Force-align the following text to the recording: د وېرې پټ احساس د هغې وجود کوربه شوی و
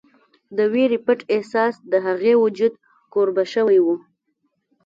د 0.57 0.59
وېرې 0.73 0.99
پټ 1.05 1.19
احساس 1.35 1.73
د 1.91 1.93
هغې 2.05 2.33
وجود 2.43 2.73
کوربه 3.13 3.43
شوی 3.53 3.79
و 3.81 3.87